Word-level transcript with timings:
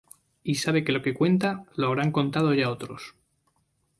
Y 0.43 0.55
sabe 0.55 0.83
que 0.83 0.93
lo 0.93 1.03
que 1.03 1.13
cuenta, 1.13 1.63
lo 1.75 1.85
habrán 1.85 2.11
contado 2.11 2.55
ya 2.55 2.71
otros. 2.71 3.13